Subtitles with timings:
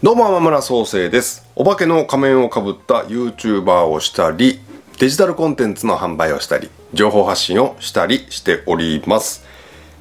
[0.00, 1.44] どうも天村創生です。
[1.56, 4.60] お化けの仮面をかぶった YouTuber をしたり
[5.00, 9.44] デジタルコンテンツの販売をしたり情報発信をしたりしております。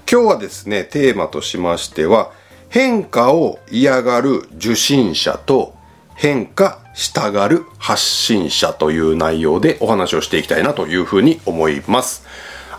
[0.08, 2.32] 今日はですねテーマとしましては
[2.70, 5.74] 変化を嫌がる受信者と
[6.14, 12.24] 変化したがる発信者という内容でお話をしていきたいなというふうに思います。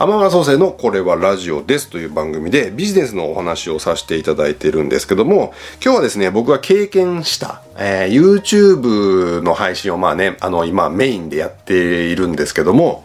[0.00, 5.52] 天村創生のこれはラジオですという番組でビジネスのお話をさせていただいているんですけども、
[5.82, 13.04] 今日はですね、僕が経験した、えー、YouTube の配信をまあね、あの今メインでやっているんですけども、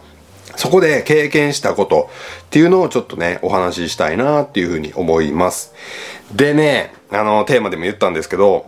[0.54, 2.10] そこで経験したこと
[2.44, 5.74] っていうのをちょっとね、お話ししたいなっていうふうに思います。
[6.32, 8.66] でね、あの、テーマでも言ったんですけど、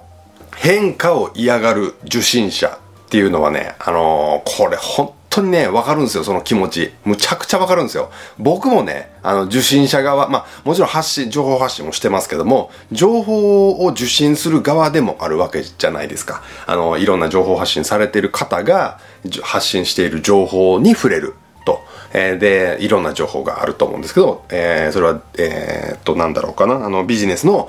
[0.57, 6.93] 変化を嫌がる受信者っていうのはね、あのー、これ本当にね、わかるんですよ、その気持ち。
[7.05, 8.11] むちゃくちゃわかるんですよ。
[8.39, 16.43] 僕もね、あの、受信者側、まあ、もちろん発信、情報発信もしてますけども、情報を受信する側でもあるわけじゃないですか。
[16.67, 18.99] あの、いろんな情報発信されてる方が、
[19.43, 21.35] 発信している情報に触れる。
[21.65, 21.85] と。
[22.13, 26.77] えー、で、いろんな情報があると思うんですけど、えー、それは、えー、っと、なんだろうかな。
[26.77, 27.69] あの、ビジネスの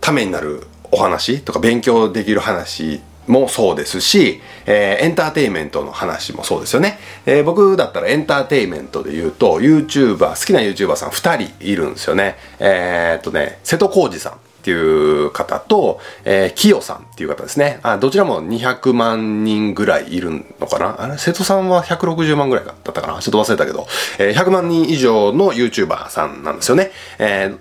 [0.00, 6.98] ためになるお話とか勉強できる話もそうですし、えー、エンターテイメントの話もそうですよね。
[7.26, 12.36] えー、僕だったらエンターテイメントで言うと、YouTuber、好きな YouTuber さん2人いるんですよね。
[12.58, 17.80] えー、っとね、瀬戸康史さんっていう方と、えー、キヨさんっていう方ですね。
[17.82, 23.86] あ、どちらも200万人ぐらいいるのかなあれ、瀬戸さんは160万ぐらいだったかなちょっと忘れたけど、
[24.18, 26.90] えー、100万人以上の YouTuber さんなんですよね。
[27.18, 27.54] え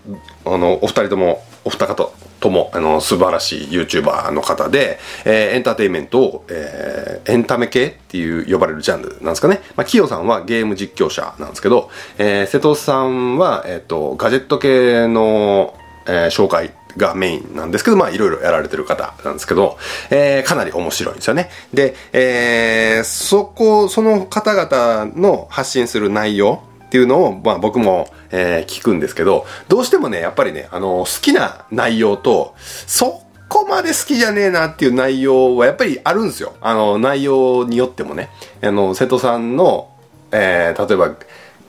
[0.46, 9.62] ー、あの、お二人とも、お二方とも、あの、素晴らしい YouTuber の方で、えー、エンターテイメントを、えー、エンタメ系っていう呼ばれるジャンルなんですかね。
[9.76, 19.78] まあ、キヨさんはゲーム実況者なんですけど、えー、瀬戸さんは、えっ、ー、と、ガジェット系の、えー、紹介がメインなんですけど、まあいろいろやられてる方なんですけど、
[20.10, 21.50] えー、かなり面白いんですよね。
[21.74, 36.56] で、えー、そこ、その方々の発信する内容っていうのを、まあ僕も、えー、聞くんですけど、どうしてもね、やっぱりね、あの、好きな内容と、そこまで好きじゃねえなっていう内容はやっぱりあるんですよ。
[36.62, 38.30] あの、内容によってもね。
[38.62, 39.90] あの、瀬戸さんの、
[40.32, 41.16] えー、例えば、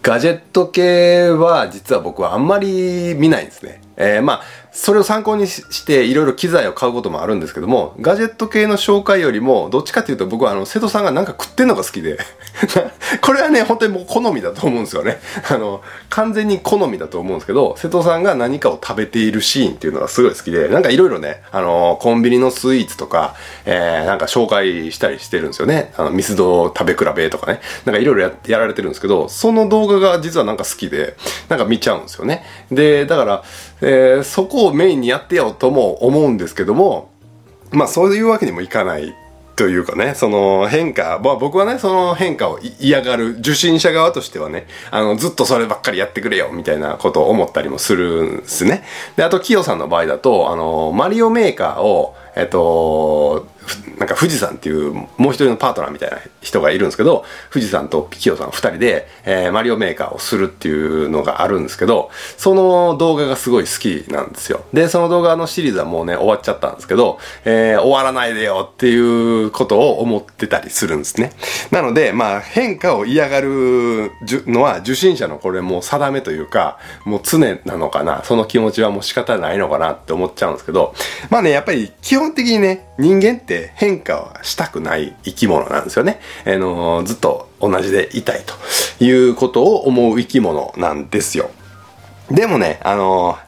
[0.03, 3.81] ガジェット系は実は僕はあんまり見ないんですね。
[3.99, 12.19] えー、まあ、それを参考にしていろいろ機材を買うこともあるんですけども、ガジェット系の紹介よりも、どっちかっていうと僕はあの、瀬戸さんがなんか食ってんのが好きで
[13.21, 15.21] これはね、本当にもう好みだと思うんですよね。
[15.51, 23.35] あの、完全に好みだと思うんですけど、瀬戸さんが何かを食べているシーンっていうのがすごい好きで、なんかいろいろね、あの、コンビニのスイーツとか、
[23.65, 25.93] えー、なんか紹介したりしてるんですよね。
[25.97, 27.61] あの、ミスド食べ比べとかね。
[27.85, 31.17] なんかいろいろやられてるんですけど、その動画が実はなんか好きで、
[31.49, 32.45] なんか見ちゃうんですよね。
[32.71, 37.11] で、だから、ー、そこをメインにやってよとも思うんですけども、
[37.71, 39.15] まあそういうわけにもいかない
[39.59, 48.85] というかね、その変化、まあ僕はね、その変化を嫌がる受信者側としてはね、あの、ずっとそればっかりやってくれよ、みたいなことを思ったりもするんですね。
[49.17, 53.48] で、あと、キヨさんの場合だと、あの、マリオメーカーを、えっと、
[53.99, 64.65] なんか富士山っていうもう一人のパートナーみたいな人がいるんですけど、富士山とピキオさん二人で、えー、マリオメーカーをするっていうのがあるんですけど、その動画がすごい好きなんですよ。
[64.73, 71.33] で、その動画のシリーズはもうね、終わっちゃったんですけど、えー、終わらないでよっていうことを思ってたりするんですね。
[71.71, 74.11] なので、まあ、変化を嫌がる
[74.47, 80.95] のは受信者のこれもう定めというか、もう常なのかな、その気持ちはもう仕方ないのかなって思っちゃうんですけど、
[81.31, 86.21] まあね、やっぱり基本的にね、人間って変化はしたくない生き物なんですよね。
[86.47, 91.51] あの、ずっと同じでいたいということを思う生き物なんですよ。
[92.31, 93.39] でもね、あの、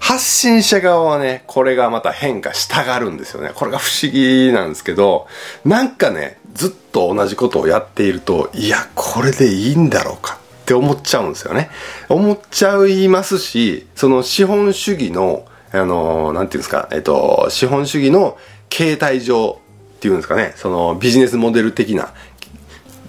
[0.00, 3.50] 発信者側はね、これがまた変化したがるんですよね。
[3.54, 5.28] これが不思議なんですけど、
[5.64, 11.70] なんかね、ずっと同じことをやっていると、いや、これでいいんだろうかって思っちゃうんですよね。
[12.08, 18.38] 思っちゃいますし、その資本主義の、あの、なんていうんですか、えっと、資本主義の
[18.70, 19.59] 形態上
[20.00, 22.14] っていうんですかね、そのビジネスモデル的な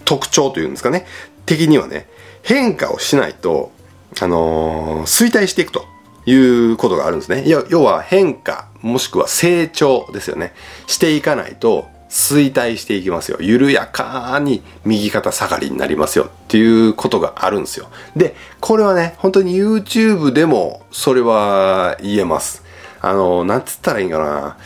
[0.03, 1.05] 特徴というんですかね、
[1.45, 2.09] 的にはね、
[2.43, 3.71] 変化をしないと、
[4.19, 5.85] あのー、衰退していくと
[6.25, 7.45] いうことがあるんですね。
[7.47, 10.53] 要は変化、もしくは成長ですよね。
[10.85, 13.37] していかないと衰退していきますよ。
[13.39, 17.87] 緩やかに右肩下がりになりますよっていうことがあるんですよ。
[18.17, 22.63] で、これはね、本当に YouTube でもそれは言えます。
[22.99, 24.57] あの、なんつったらいいんかな。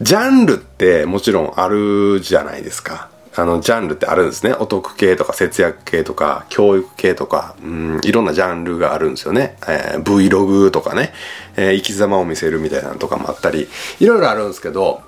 [0.00, 3.10] ジャンルってもちろんあるじゃないですか。
[3.34, 4.52] あの、ジャンルってあるんですね。
[4.52, 9.56] お得系とか節約系とか教育系とか、うん、いろんなジャンルがあるんですよね。
[9.66, 11.12] えー、Vlog とかね、
[11.56, 13.68] えー、生き様を見せるみたいなのとかもあったり、
[14.00, 15.02] いろいろあるんですけど、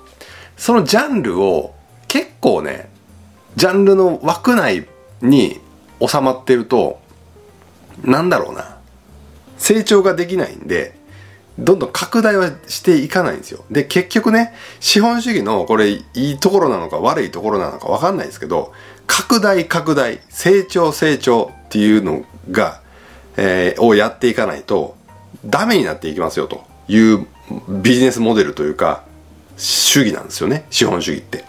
[0.57, 1.75] そのジャンルを
[2.07, 2.89] 結構ね
[3.55, 4.87] ジャンルの枠内
[5.21, 5.59] に
[6.05, 6.99] 収まってると
[8.03, 8.77] なんだろうな
[9.57, 10.97] 成長ができないんで
[11.57, 13.63] どんどん拡大はしていかないんですよ。
[13.71, 18.73] で、結局ね、資本主義のこれいいところなのか悪いところなのかわかんないですけど、
[19.07, 22.81] 拡大拡大、成長成長っていうのが、
[23.37, 24.95] えー、をやっていかないと
[25.45, 27.27] ダメになっていきますよという
[27.69, 29.03] ビジネスモデルというか、
[29.57, 30.65] 主義なんですよね。
[30.69, 31.45] 資本主義って。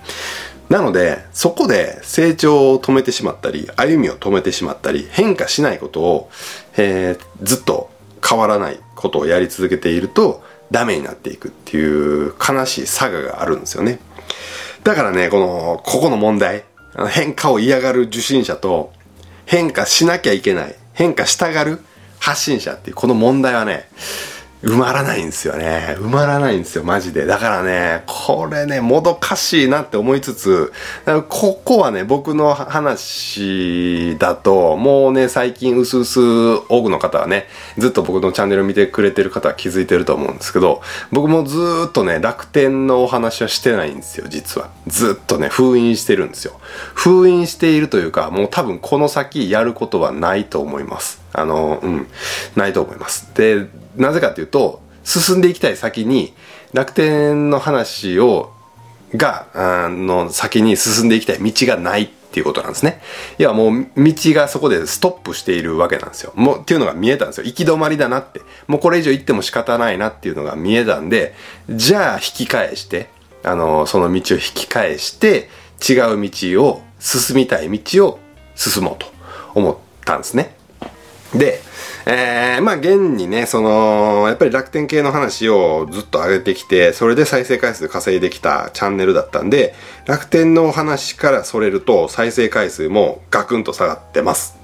[0.68, 6.30] なので、そこで成長を止めてしまったり、歩みを止めてしまったり、変化しないことを、
[6.76, 7.90] えー、ずっと
[8.28, 14.00] 変わらないことをやり続けていると、ダメになっていくっていう悲しい差ががあるんですよね。
[14.82, 16.64] だからね、この、ここの問題、
[17.10, 18.92] 変化を嫌がる受信者と、
[19.44, 21.80] 変化しなきゃいけない、変化したがる
[22.18, 23.88] 発信者っていう、この問題はね、
[24.62, 25.96] 埋まらないんですよね。
[25.98, 27.26] 埋まらないんですよ、マジで。
[27.26, 30.72] だからね、これね、もどかしいなって思いつつ、
[31.28, 40.80] ここはね、僕の話だと、もうね、最近、うすうす多くの方はね、ずっと僕のチャンネル見てくれてる方は気づいてると思うんですけど、
[41.12, 41.58] 僕もず
[41.88, 44.70] っとね、楽天のお話はしてないんですよ、実は。
[44.86, 46.58] ずっとね、封印してるんですよ。
[46.94, 51.20] 封印しているというか、もう多分この先やることはないと思います。
[51.34, 52.06] あの、うん、
[52.56, 53.28] ないと思います。
[53.34, 56.34] で、なぜかというと、進んでいきたい先に、
[56.72, 58.52] 楽天の話を、
[59.14, 63.00] が、あの、先に進んでいきたい道がないっていうことなんですね。
[63.38, 66.32] いや、もう道がそこでストップしているわけなんですよ。
[66.34, 67.44] もう、っていうのが見えたんですよ。
[67.44, 68.40] 行き止まりだなって。
[68.66, 71.34] もうこれ以上行っても仕方ないなっていうのが見えたんで、
[71.70, 73.08] じゃあ引き返して、
[73.44, 75.48] あの、その道を引き返して、
[75.88, 78.18] 違う道を、進みたい道を
[78.54, 79.06] 進もうと
[79.54, 80.56] 思ったんですね。
[81.34, 81.60] で、
[82.08, 89.74] えー、まあ現にね、その、やっぱり楽天系の話をずっと上げてきて、それで再生回数稼いできたチャンネルだったんで、
[90.06, 94.56] 楽天の話からそれると再生回数もガクンと下がってます。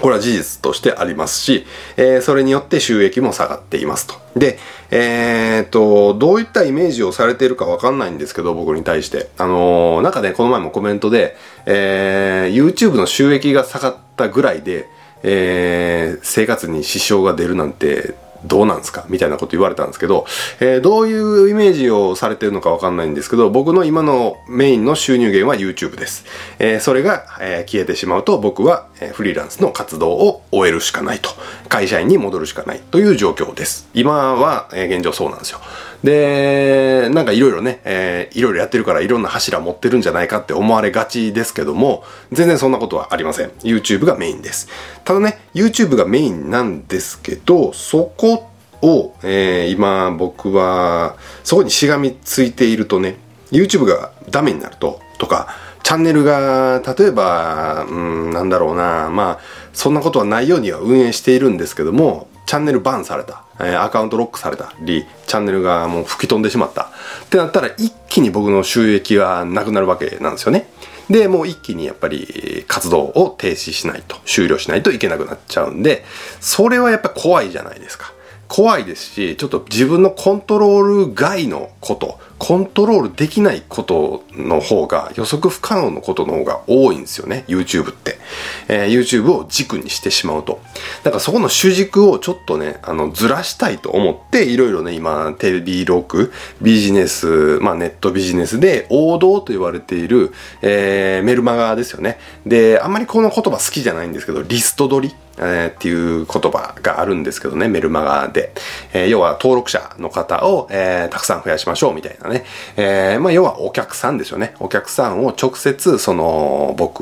[0.00, 1.64] これは事実としてありますし、
[1.96, 4.14] えー、それによって収益も下がっていますと。
[4.34, 4.58] で、
[4.90, 9.28] えー、っと、どういったイメージをされているかわかんないんですけど、僕に対して。
[9.38, 14.88] あのー、なんかね、この前もコメントで、えー、YouTube の収益が下がったぐらいで、
[15.22, 19.04] えー、生活に支障が出るなんてどうなんすか？
[19.10, 20.24] みたいなこと言われたんですけど、
[20.60, 26.24] えー、どういうイメージをされてるのかわかんないんですけど、僕の今のメインの収入源は YouTube です。
[26.58, 31.28] えー、それが、えー、消えてしまうと僕は、えフリーランスの活動を終えるしかないと。
[31.68, 33.88] 会社員に戻るしかないという状況です。
[33.92, 35.60] 今は、え現状そうなんですよ。
[36.02, 43.50] で、なんかいろいろね、えー、いろいろやってるからいろんな柱持ってるんじゃないかって思われがちですけども、全然そんなことはありません。
[43.62, 44.68] YouTube がメインです。
[45.04, 48.48] ただね、YouTube がメインなんですけど、そこ
[48.82, 53.16] を、えー、今僕は、そこにしがみついているとね、
[53.52, 55.48] YouTube がダメになると、とか、
[55.82, 59.38] チャンネルが、例えば、うん、なんだろうな、まあ、
[59.72, 63.44] そんなことはないようには運営しているんですけども、チャンネルバンされた。
[63.60, 66.90] え、アカウントロックされたり、チャンネルがもう吹き飛んでしまった。
[67.26, 70.68] ってなったら一気に僕の収益はなくなるわけなんですよね。
[71.08, 76.04] で、もう一気にやっぱり活動を停止しないと、終了しないといけなくなっちゃうんで、
[76.40, 78.12] それはやっぱ怖いじゃないですか。
[78.48, 88.18] 怖いですし、ちょっと自分のコントロール外のこと、コントロールできないことの方が、予測不可能のことの方が多いんですよね、YouTube って。
[88.66, 90.58] えー、YouTube を軸にしてしまうと。
[91.04, 96.32] だからそこの主軸をちょっとね、あの、ずらしたいと思って、いろいろね、今、テレビ6、
[96.62, 100.32] ビジネス、まあネットビジネスで王道と言われている、
[100.62, 102.18] えー、メルマガですよね。
[102.46, 105.14] で、あんまりこの言葉好きじゃないんですけど、リスト取り。
[105.40, 108.52] えー、っていう言葉があるんですけどね、メルマガで。
[108.92, 112.44] えー、要は登録者の方を、えー、たくさん増やしましょうみたいなね。
[112.76, 114.54] えー、まあ要はお客さんですよね。
[114.60, 117.00] お客さんを直接、その、僕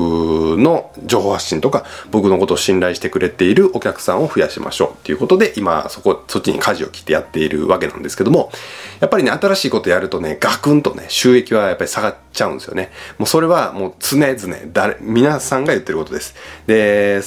[0.58, 8.50] の情報発信とか、僕のことを信頼してくれているお客さんを増やしましょうっていうことで、今、そこ、そっちに舵を切ってやっているわけなんですけども、
[9.00, 12.90] やっぱりね、新しいことやるとね、ガクンとね、収益はやっぱり下がっちゃうんですよね。
[13.18, 16.34] もうそれはもう常々、誰、皆さんが言ってることです。
[16.66, 17.22] で、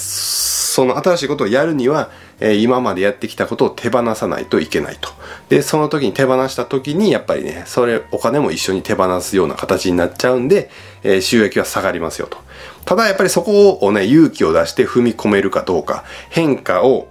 [0.71, 2.09] その新しいことをやるには、
[2.39, 5.09] えー、今までやってきたことを手放さないといけないと。
[5.49, 10.69] で、その時に手放した時に、やっぱりね、それ、お金も一緒に手放すような形になっちゃうんで、
[11.03, 12.37] えー、収益は下がりますよと。
[12.85, 17.09] ただやっぱりそこをね、勇気を出して踏み込めるかどうか、変化を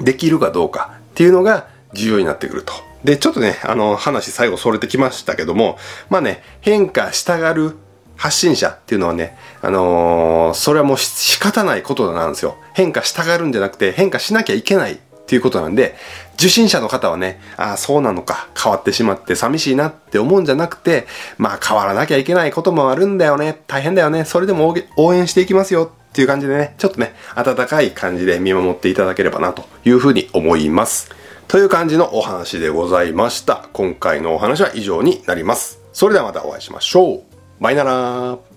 [0.00, 2.72] できるかどうかっていうのが重要になってくると。
[3.04, 5.76] で、ちょっとね、あの、話最後それてきましたけども、
[6.08, 7.76] まあね、変化したがる
[8.20, 12.56] 発信者っていうのはね、あのー、それはもう仕方ないことなんですよ。
[12.74, 14.96] 変化したがるんじゃなくて変化しなきゃいけないっ
[15.26, 15.96] ていうことなんで、
[16.34, 21.06] 受信者の方はね、ああ、そうなのか、変わってしまって寂しいなって思うんじゃなくて、
[21.38, 31.08] まあ変わらなきゃいけないこともあるんだよね、大変だよね、それでも応援していきますよっていう感じでね、ちょっとね、温かい感じで見守っていただければなというふうに思います。
[31.48, 33.68] という感じのお話でございました。
[33.72, 35.80] 今回のお話は以上になります。
[35.92, 37.29] それではまたお会いしましょう。
[37.60, 38.49] バイナラー